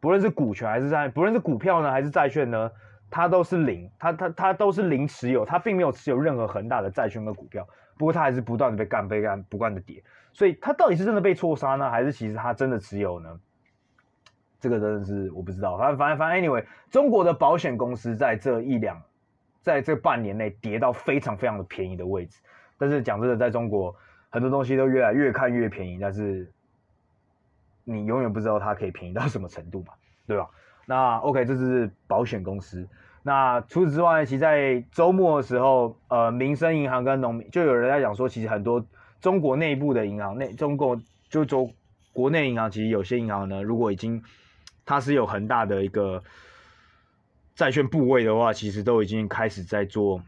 [0.00, 2.70] 不论是股权还是债，不论是股票呢还是债券呢，
[3.10, 7.66] 它都是零，它它它都是零持有，它并没有持有任何恒大的债券和股票。
[7.96, 10.02] 不过它还是不断的被干被干，不断的跌。
[10.32, 13.40] 所以它到底是真的被错杀呢，还是其实它真的持有呢？
[14.60, 15.76] 这个真的是我不知道。
[15.78, 19.02] 反正反正反正，anyway，中国的保险公司在这一两。
[19.60, 22.40] 在这半年内跌到非常非常的便宜的位置，
[22.78, 23.94] 但是讲真的，在中国
[24.30, 26.50] 很多东西都越来越看越便宜，但是
[27.84, 29.92] 你永远不知道它可以便宜到什么程度嘛，
[30.26, 30.48] 对吧？
[30.88, 32.88] 那 OK，这是保险公司。
[33.22, 38.84] 那除此之外，其实在周末的时候，呃，民生银行跟农民就有人在讲说，其实很多
[39.20, 41.72] 中国内部的银行内，中国就中
[42.12, 44.24] 国内银行，其实有些银行呢，如果已经
[44.84, 46.22] 它是有很大的一个。
[47.54, 50.22] 债券部位的话，其实都已经开始在做，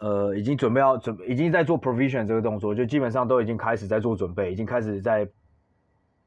[0.00, 5.28] 呃，已经准备要准，已经在做 provision 这个动作，就基本上都已经开始在做准备，已经开始在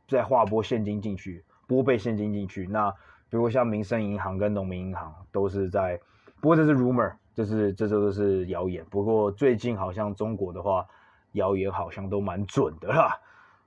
[0.07, 2.65] 在划拨现金进去，拨备现金进去。
[2.67, 2.95] 那
[3.29, 5.99] 比如像民生银行跟农民银行都是在，
[6.41, 8.85] 不过这是 rumor，就是这都是谣言。
[8.89, 10.87] 不过最近好像中国的话，
[11.33, 13.19] 谣言好像都蛮准的啦。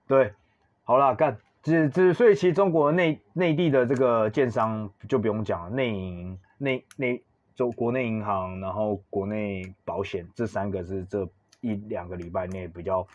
[0.07, 0.33] 对，
[0.85, 1.39] 好啦，干。
[1.65, 7.23] 这这，所以其实中国内内地的这个建商就不用讲了，内银、内内
[7.55, 11.25] 就国内银行，然后国内保险这三个是这
[11.61, 13.07] 一两个礼拜内比较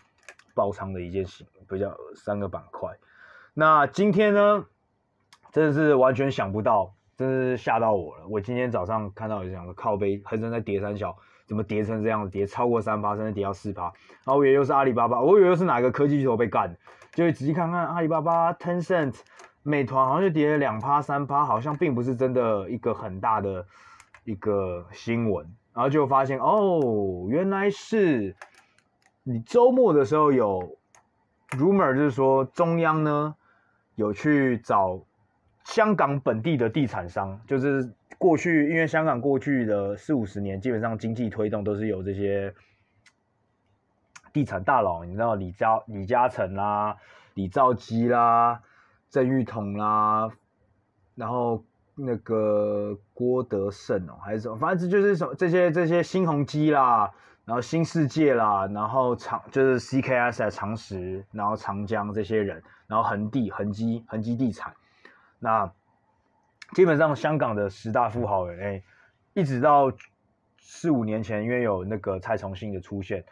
[0.54, 2.90] 爆仓的一件事，比较三个板块。
[3.52, 4.64] 那今天呢，
[5.52, 8.26] 真的是完全想不到，真是吓到我了。
[8.28, 12.30] 我今天早上看到有两个靠背，恒生在跌三小，怎么跌成这样子？
[12.30, 13.84] 跌超过三趴，甚至跌到四趴。
[13.84, 16.76] 然后我以为又是阿里巴巴，我以为又是哪个科技巨头被干。
[17.12, 19.18] 就仔细看看阿里巴巴、Tencent、
[19.62, 23.66] 美团，好像就跌了两趴、三趴，好像并不是真的一个很大的
[24.24, 25.44] 一个新闻。
[25.72, 28.36] 然后就发现哦，原来是
[29.22, 30.76] 你周末的时候有
[31.50, 33.34] rumor，就是说中央呢
[33.94, 35.00] 有去找
[35.68, 42.52] 香港本地的地产商，就是过去因为香港过去的四五十年，基本上经济推动都是有这些。
[44.30, 46.96] 地产大佬，你知道李嘉李嘉诚啦、
[47.34, 48.60] 李兆基啦、
[49.08, 50.30] 郑裕彤啦，
[51.16, 51.64] 然后
[51.96, 57.10] 那个郭德胜哦，还是什么，反正就是什么这些这些新鸿基啦，
[57.46, 64.72] 然后新世界啦，然后长就是 CKS 长实，然后长江这些人，然后恒地恒基恒基地产，
[65.38, 65.72] 那
[66.74, 68.82] 基本上香港的十大富豪人，哎，
[69.34, 69.92] 一直到
[70.58, 73.24] 四五年前，因为有那个蔡崇信的出现。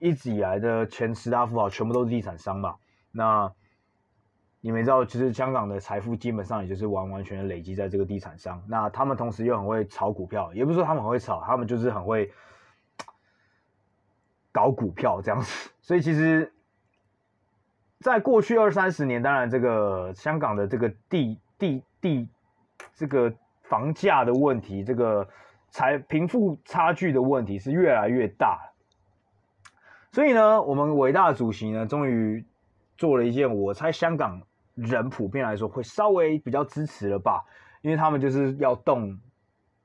[0.00, 2.76] 一直以来的前十大富豪全部都是地产商嘛？
[3.10, 3.52] 那
[4.60, 8.62] 你们知道，其实香港的财富基本上也就是完完全全累积在这个地产商。
[8.68, 12.32] 那他们同时又很会炒股票，也不是说他们很会炒，他们就是很会
[14.52, 15.70] 搞股票这样子。
[15.80, 16.52] 所以其实，
[17.98, 22.28] 在过去二三十年，当然这个香港的这个地地地
[22.94, 25.28] 这个房价的问题，这个
[25.70, 28.72] 财贫富差距的问题是越来越大。
[30.12, 32.44] 所以呢，我们伟大的主席呢，终于
[32.96, 34.40] 做了一件我猜香港
[34.74, 37.44] 人普遍来说会稍微比较支持了吧，
[37.82, 39.20] 因为他们就是要动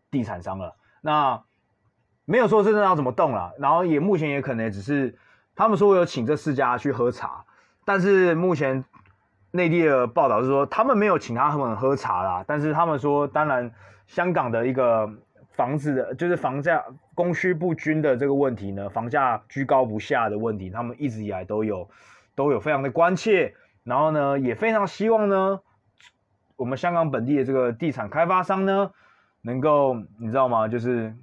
[0.09, 0.75] 地产商了。
[1.01, 1.43] 那
[2.25, 5.17] 没有说真正要怎么动了，然后也目前也可能只是
[5.55, 7.45] 他们说我有请这四家去喝茶，
[7.83, 8.85] 但是目前
[9.53, 13.71] 内地的报道是说他们没有请他们喝茶啦，但是他们说，当然
[14.05, 15.09] 香港的一个。
[15.55, 21.87] 房子的，就是房价供需不均的这个问题呢，房价居高不下的问题，他们一直以来都有，
[22.33, 25.61] 都有非常的关切，然后呢，也非常希望呢，
[26.55, 28.89] 我们香港本地的这个地产开发商呢，
[29.43, 30.67] 能够，你知道吗？
[30.67, 31.15] 就是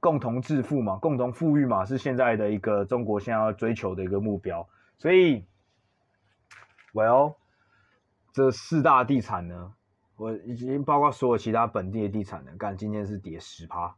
[0.00, 4.68] 共同致富嘛，共同富裕嘛，是现在的一个中国现在要追求的一个目标。
[4.98, 5.44] 所以
[6.92, 7.36] ，Well，
[8.34, 9.72] 这四大地产呢？
[10.16, 13.94] 我已经包括所有其他本地的地产人，干今天是跌十趴，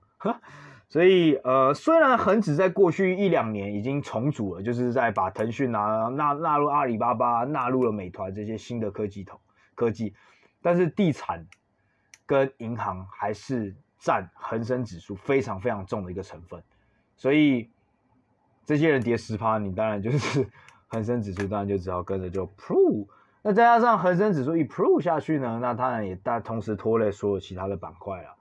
[0.88, 9.40] 所以呃，虽然恒指在过去一两年已经重组了，就是在把腾讯啊纳纳入阿里巴巴，纳入了美团这些新的科技头
[9.74, 10.14] 科技，
[10.60, 11.46] 但是地产
[12.26, 16.62] 跟银行还是占恒生指数非常非常重的一个成分，
[17.16, 17.70] 所以
[18.66, 20.46] 这些人跌十趴，你当然就是
[20.88, 23.06] 恒生指数当然就只要跟着就噗。
[23.48, 28.34] 那再加上恒生指数一 pro 下去呢，那当然也大同时拖累所有其他的板块了。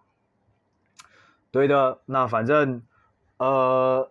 [1.52, 2.82] 对的，那反正
[3.38, 4.10] 呃，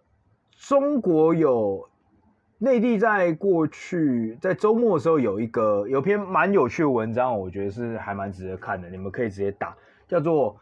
[0.52, 1.90] 中国有
[2.58, 9.76] 内地在过去在周末的时候有一个有篇蛮有趣的文章，我觉得是还蛮值得看的，你们可以直接打，
[10.06, 10.60] 叫做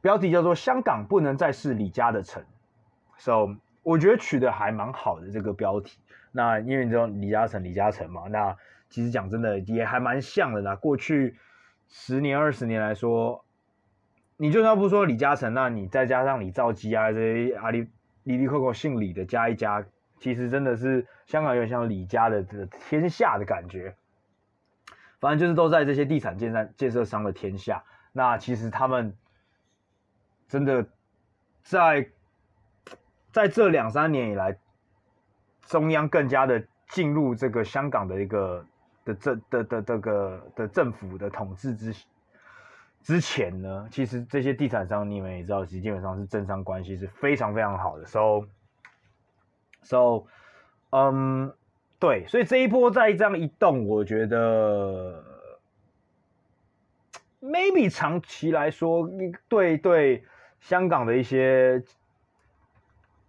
[0.00, 2.42] 标题叫做“香港不能再是李嘉的城”。
[3.18, 5.98] So 我觉得取得还蛮好的这个标题。
[6.32, 8.56] 那因为你知道李嘉诚、李嘉诚嘛，那
[8.90, 10.76] 其实讲真的也还蛮像的啦。
[10.76, 11.38] 过去
[11.88, 13.42] 十年、二十年来说，
[14.36, 17.88] 你就算不说李嘉诚，那你再加上李兆基啊这些阿里、
[18.24, 19.82] 里里扣扣姓李的加一加，
[20.18, 23.96] 其实真的是香港有像李家的这个天下的感觉。
[25.20, 27.84] 反正就是都在这些地产建设建设商的天下。
[28.12, 29.16] 那其实他们
[30.48, 30.86] 真的
[31.62, 32.10] 在。
[33.32, 34.58] 在这两三年以来，
[35.62, 38.66] 中央更加的进入这个香港的一个
[39.12, 41.94] 的政的的这个的政府的统治之
[43.02, 48.06] 之前呢，其实这些地产商你们也知道，其实基本上是政商关系是非常非常好的。
[48.06, 48.46] So
[49.82, 50.24] so，
[50.90, 51.52] 嗯，
[51.98, 55.24] 对，所以这一波再这样一动，我觉得
[57.40, 59.08] maybe 长期来说，
[59.48, 60.24] 对对
[60.60, 61.82] 香港的一些。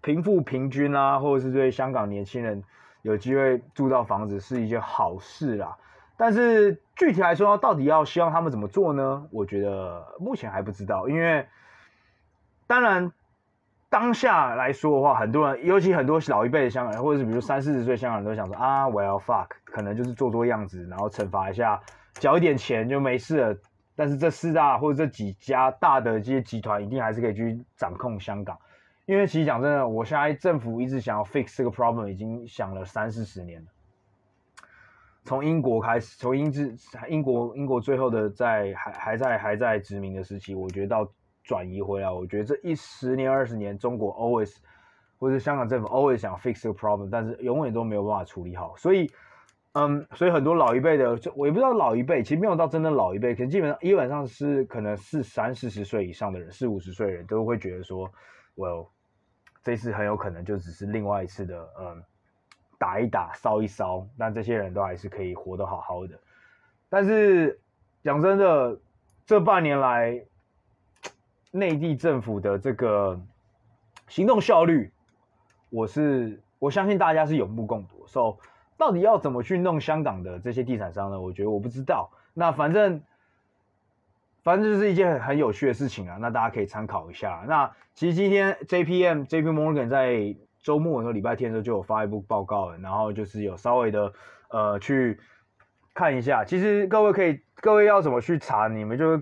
[0.03, 2.63] 贫富平均啊，或者是对香港年轻人
[3.01, 5.77] 有机会住到房子是一件好事啦。
[6.17, 9.27] 但是具体来说，到底要希望他们怎么做呢？
[9.31, 11.09] 我觉得目前还不知道。
[11.09, 11.47] 因为
[12.67, 13.11] 当然
[13.89, 21.81] 当下来说的话，很多人，尤其很多老一辈的香港人，或者是比如三四十岁香港人都想说啊，我要 fuck，可能就是做做样子，然后惩罚一下，
[22.13, 23.57] 缴一点钱就没事了。
[23.95, 28.57] 但是这四大或者这几家大的这些集团，一定还是可以去掌控香港。
[29.05, 33.67] 因为其实讲真的，我现在政府一直想要 fix 这个 problem，已经想了三四十年了。
[35.23, 36.75] 从英国开始，从英治
[37.07, 41.11] 英国英国最后的在还还在还在殖民的时期，我觉得到
[41.43, 44.55] 转移回来，我觉得这一十年二十年，中国 always
[45.19, 48.75] 或者香港政府 always 想 fix 这个 problem，但是永远都没有办法处理好。
[48.77, 49.11] 所以，
[49.73, 58.11] 嗯，所以很多老一辈的，就我也不知道老一辈，其实没有到真的老一辈，可能基本上基本上是可能是三四十岁以上的人，四五十岁的人都会觉得说
[58.55, 58.87] ，well。
[59.63, 62.03] 这次很有可能就只是另外一次的，嗯，
[62.79, 66.19] 打一打，烧一烧，那这些人都还是可以活得好好的。
[66.89, 67.61] 但是
[68.03, 68.79] 讲真的，
[69.23, 70.25] 这半年来，
[71.51, 73.21] 内地政府的这个
[74.07, 74.91] 行动效率，
[75.69, 78.07] 我是我相信大家是有目共睹。
[78.07, 78.37] So，，
[78.77, 81.21] 到底要怎么去弄香港的这些地产商呢？
[81.21, 82.09] 我觉得我不知道。
[82.33, 83.03] 那反正。
[84.43, 87.43] 反正就是一件很很有趣的事情啊，那大家可以参考一下。
[87.47, 94.11] 那其实今天 JPM JP Morgan 在周末的时候，礼拜天的时候就有发一部报告，然后就是有稍微的
[94.49, 95.19] 呃去
[95.93, 96.43] 看一下。
[96.43, 99.21] 其实各位可以，各位要怎么去查，你们就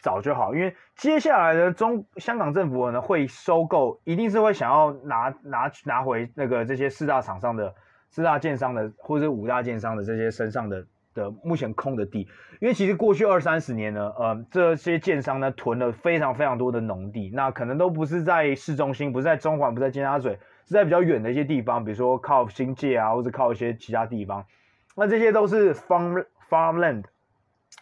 [0.00, 7.74] 找就好，因为接下来的中香港政府呢会收购，一定是会想要拿拿拿回那个这些四大厂商的
[8.10, 10.86] 四大建商的，或者五大建商的这些身上的。
[11.14, 12.28] 的目前空的地，
[12.60, 20.28] 因为其实过去二三十年呢，呃，这些建商呢囤了非常非常多的农地，那可能都不是在市中心，不是在中环，不是在尖沙咀，
[20.66, 24.46] 是在比较远的一些地方，比如说靠新界啊，或者靠一些其他地方，
[24.94, 27.04] 那这些都是 farm farmland，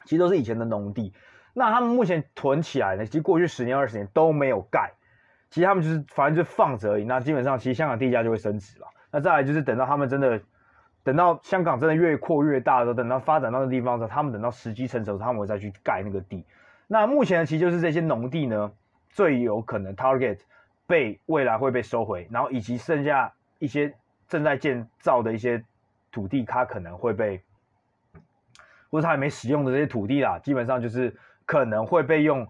[0.05, 1.13] 其实都是以前的农地，
[1.53, 4.93] 那他们目前囤起来呢，其实过去十年二十年都没有盖，
[5.51, 10.41] 其实他们就是反正就放着而已，那基本上其实香港地价就会升值了，那再来就是等到他们真的。
[11.09, 16.45] 等到香港真的越扩越大的时候，等到发展到那地方的时候，他们等到时机成熟，他们会再去盖那个地。
[16.87, 18.71] 那目前呢其实就是这些农地呢，
[19.09, 20.39] 最有可能 target
[20.87, 23.95] 被未来会被收回，然后以及剩下一些
[24.29, 25.65] 正在建造的一些
[26.13, 27.41] 土地，它可能会被，
[28.91, 31.17] 或者它还没使用的这些土地啦，基本上就是
[31.47, 32.47] 可能会被用。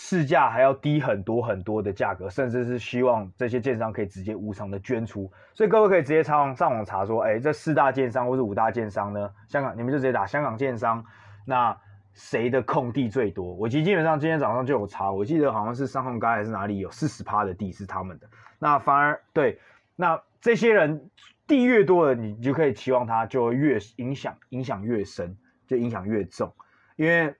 [0.00, 9.28] 市价还要低很多很多的价格，甚至是希望这些建商可以直接无偿的捐出，所以各位可以直接上网上网查说，哎，这四大建商或是五大建商呢？
[9.48, 11.04] 香港你们就直接打香港建商，
[11.44, 11.76] 那
[12.14, 13.52] 谁的空地最多？
[13.54, 18.28] 我其实基本上今天早上就有查，我记得好像是上红街还是哪里有四十趴的地是他们的，
[18.60, 19.58] 那反而对，
[19.96, 21.10] 那这些人
[21.48, 25.36] 地越多了，你就可以期望他就越影响影响越深，
[25.66, 26.54] 就影响越重，
[26.94, 27.34] 因为。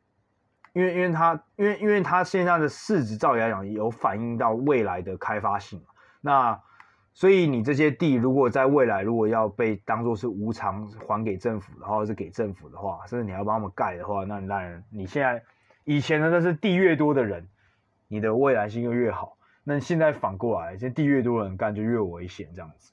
[0.73, 5.83] 因为，因为它，因为，因为它现在的市值，照理来讲，有反映到未来的开发性。
[6.21, 6.61] 那
[7.15, 15.43] 所以你这些地，如果在未来如果要被当做是无偿还给政府，然后是给政府的话，甚至你要帮他们盖的话，那当然你现在
[15.85, 17.49] 以前的那是地越多的人，
[18.07, 19.37] 你的未来性就越好。
[19.65, 22.93] 那现在反过来，现在地越多的人干就越危险，这样子。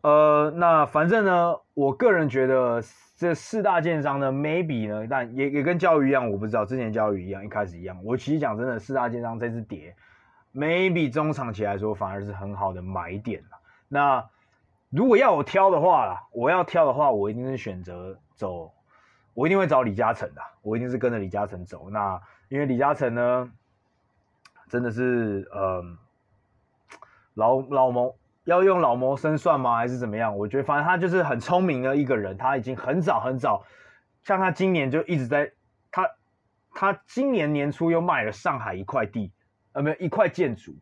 [0.00, 2.80] 呃，那反正呢，我个人觉得
[3.16, 7.98] 这四大建商呢，maybe 呢，但也也跟教育一样，我不知道之前教育一样，一开始一样。
[8.04, 9.96] 我其实讲真的，四大建商这次跌
[10.54, 13.42] ，maybe 中长期来说反而是很好的买点。
[13.88, 14.24] 那
[14.90, 18.72] 如果要我挑的话啦，我要挑的话，我一定是选择走，
[19.34, 21.90] 我一定会找李嘉诚的，我一定是跟着李嘉诚走。
[21.90, 23.52] 那因为李嘉诚呢，
[24.68, 25.82] 真的是呃
[27.34, 28.14] 老老谋，
[28.48, 29.76] 要用老谋深算吗？
[29.76, 30.34] 还是怎么样？
[30.34, 33.62] 我觉得反正他就是很聪明的一个人，他已经很早很早，
[34.22, 35.52] 像他今年就一直在，
[35.90, 36.08] 他
[36.72, 39.30] 他今年年初又卖了上海一块地，
[39.72, 40.74] 呃，没有一块建筑。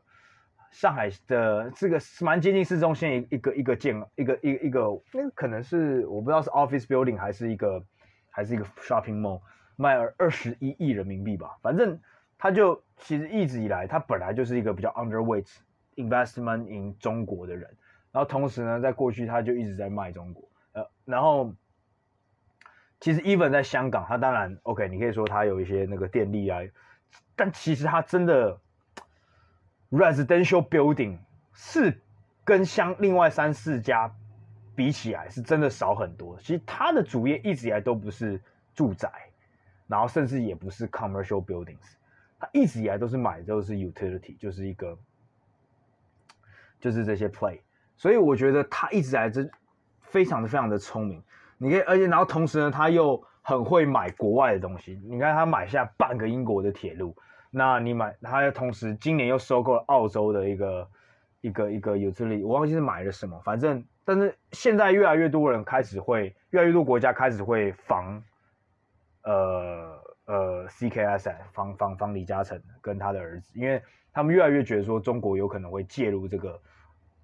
[0.70, 7.82] 上海的这个蛮接近市中心一一个一个建一个一一个，那可能是我不知道是 office building 还是一个
[8.30, 9.40] 还是一个 shopping mall，
[9.74, 11.56] 卖了二十一亿人民币吧。
[11.62, 11.98] 反正
[12.38, 15.48] 他就其实一直以来他本来就是一个比较 underweight
[15.96, 17.68] investment in 中国的人，
[18.12, 21.52] 然后同时呢，在过去他就一直在卖中国，呃，然后
[23.00, 26.60] 其实 even 在香港，他当然 OK，你可以说他有一些那个电力啊，
[27.34, 28.58] 但其实他真的。
[29.88, 31.16] Residential building
[31.52, 32.00] 是
[32.42, 34.12] 跟相另外三四家
[34.74, 36.36] 比起来是真的少很多。
[36.40, 38.42] 其实他的主业一直以来都不是
[38.74, 39.08] 住宅，
[39.86, 41.94] 然后甚至也不是 commercial buildings，
[42.40, 44.98] 他一直以来都是买的都是 utility，就是一个
[46.80, 47.60] 就是这些 play。
[47.96, 49.48] 所以我觉得他一直来这
[50.00, 51.22] 非常的非常的聪明。
[51.58, 55.00] 你可以，而且然后同时呢，他又很会买国外的东西。
[55.04, 57.16] 你看他买下半个英国的铁路。
[57.50, 60.88] 那你买，他同时今年又收购了澳洲的一个
[61.40, 68.22] 一个一个尤特利我忘记是买了什么，反正但是现在越来越多人开始会，越来越多国家开始会防，
[69.22, 69.95] 呃
[70.26, 76.60] 呃 CKS 防防防李嘉诚跟他的儿子，因为他们越来越觉得说中国有可能会介入这个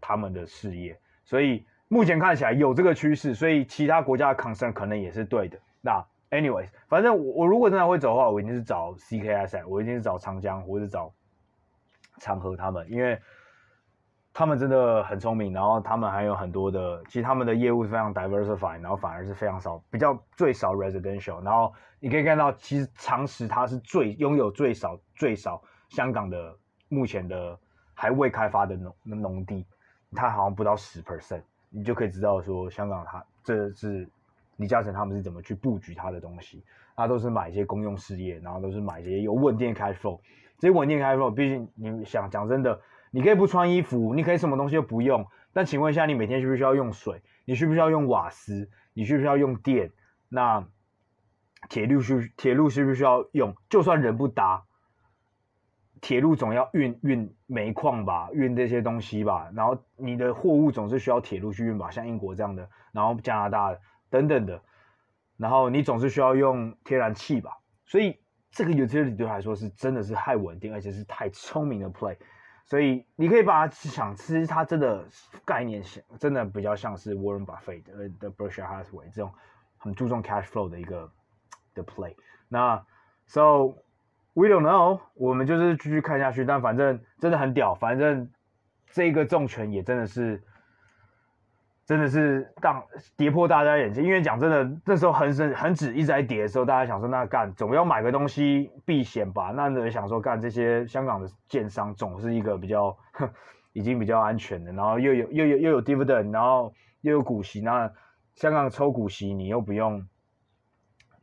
[0.01, 6.05] 他们的事业，所以目前看起来有这个趋势，所以其他国家的 concern 可能也是对的，那。
[6.33, 11.13] Anyways，反正我我如果真的会走的话，我一定是找 CKS，我一定是找长江或者找
[12.21, 13.21] 长和他们，因为
[14.35, 26.57] 他们真的很聪明，然后他们还有很多的，其实他们的业务是非常 diversified，然后反而是非常少，比较最少 residential，然后你可以看到，其实长实它是最拥有最少最少香港的
[26.89, 27.59] 目前的
[27.95, 29.67] 还未开发的农农地，
[30.15, 34.09] 它好像不到十 percent，你就可以知道说香港它这是。
[34.57, 36.63] 李嘉诚他们是怎么去布局他的东西？
[36.95, 40.21] 他都是买一些公用事业，然后都是买一些有稳定 cash flow。
[40.59, 42.79] 这些稳定 cash flow，毕竟你想讲真的，
[43.13, 45.25] 你可以不穿衣服，你可以什么东西都不用。
[45.53, 47.23] 但请问一下，你每天需不需要用水？
[47.45, 48.69] 你需不需要用瓦斯？
[48.93, 49.93] 你需不需要用电？
[50.29, 50.67] 那
[51.69, 53.55] 铁路需铁路需不需要用？
[53.69, 54.65] 就算人不搭，
[56.01, 59.49] 铁路总要运运煤矿吧，运这些东西吧。
[59.55, 63.79] 然后你的货物总是需要铁路去运吧，像英国这样的，然后加拿大。
[64.13, 64.61] 等等的，
[65.39, 67.57] 然后你总是需要用天然气吧，
[67.87, 68.19] 所以
[68.51, 72.15] 这个 utility 对他来说是真的是太稳定，而且是太聪明的 play，
[72.65, 75.05] 所以你可以把它想，吃它真的
[75.45, 79.33] 概念想，真的比较像是 Warren Buffett 的的 Berkshire Hathaway 这种
[79.79, 81.11] 很注重 cash flow 的一个
[81.75, 82.15] 的 play。
[82.49, 82.85] 那
[83.27, 83.77] so
[84.35, 88.31] we don't know，我们就是继续看下去，但反正真的很屌，反正
[88.91, 90.43] 这个重拳也真的是。
[91.85, 92.81] 真的是当
[93.17, 99.53] 跌破大家眼镜，因为讲真的，那时候恒生恒指一直在跌的时候，大家想说那干总要买个东西避险吧？
[99.55, 102.97] 那人想说干这些香港的建商总是一个比较
[103.73, 107.93] 已经比较安全的，然后又有又有又有 dividend，然后又有股息，那
[108.37, 110.07] 香港抽股息你又不用，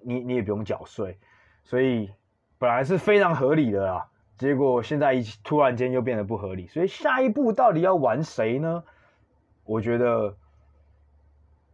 [0.03, 1.17] 你你也不用缴税，
[1.63, 2.11] 所以
[2.57, 4.07] 本来是非常合理的啦，
[4.37, 8.83] 结果现在一突然间又变得不合理，所以下一步到底要玩谁呢？
[9.63, 10.35] 我觉得。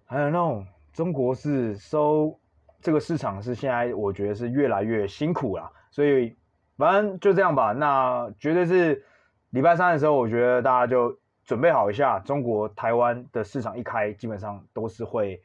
[0.08, 2.39] 还有那种中国是收
[2.80, 6.36] 这个市场是现在我觉得是越来越辛苦了，所以
[6.78, 7.72] 反正就这样吧。
[7.72, 9.03] 那绝对是
[9.49, 15.41] 礼拜三的时候，我觉得大家就准备好一下，中国台湾的市场一开，基本上都是会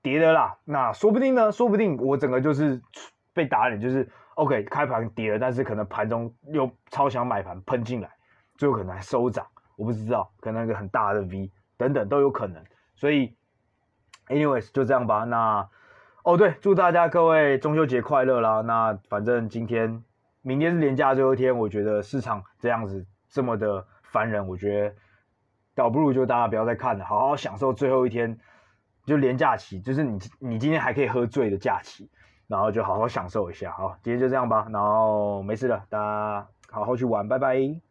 [0.00, 0.56] 跌的啦。
[0.64, 2.80] 那说不定呢，说不定我整个就是
[3.34, 8.10] 被打脸，就是 OK 开盘跌了，但是可能盘中又超强买盘喷进来，
[8.56, 12.64] 最后可能还收涨，我不知道，可能一个很大的 V 等等都有可能，
[12.96, 13.36] 所以。
[14.28, 15.24] Anyways，就这样吧。
[15.24, 15.68] 那
[16.22, 18.62] 哦对，祝大家各位中秋节快乐啦！
[18.62, 20.02] 那反正今天、
[20.40, 24.94] 明天是连假最后一天，我觉得市场这样子这么的烦人，我觉得
[25.74, 28.38] 倒不如就大家不要再看了，好好享受最后一天，
[29.04, 32.10] 就连假期，就是你你今天还可以喝醉的假期，
[32.48, 33.72] 然后就好好享受一下。
[33.72, 34.66] 好，今天就这样吧。
[34.72, 37.84] 然后没事了，大家好好去玩，拜拜。